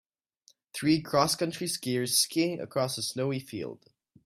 [0.73, 3.85] Three crosscountry skiers skiing across a snowy field.